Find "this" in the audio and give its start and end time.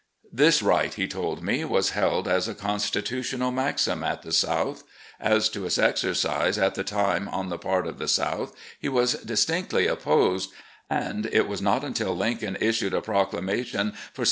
0.33-0.63